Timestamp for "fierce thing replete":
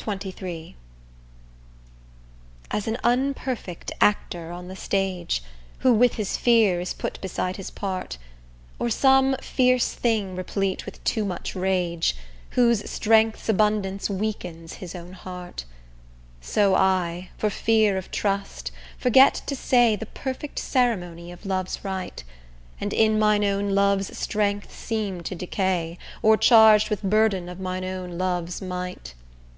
9.42-10.86